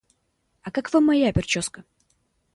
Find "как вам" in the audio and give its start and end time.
0.71-1.05